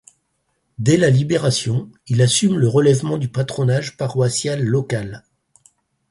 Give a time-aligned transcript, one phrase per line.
[0.79, 5.23] Dès la Libération, il assume le relèvement du patronage paroissial local.